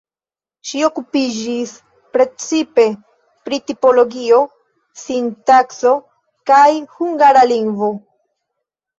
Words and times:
Ŝi 0.67 0.79
okupiĝis 0.85 1.73
precipe 2.15 2.85
pri 3.49 3.59
tipologio, 3.67 4.39
sintakso 5.01 5.91
kaj 6.53 6.63
hungara 6.95 7.45
lingvo. 7.53 7.91